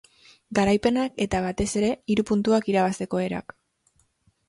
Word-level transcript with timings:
Garaipenak 0.59 1.21
eta, 1.27 1.43
batez 1.45 1.69
ere, 1.83 1.93
hiru 2.15 2.27
puntuak 2.33 2.73
irabazteko 2.75 3.25
erak. 3.29 3.59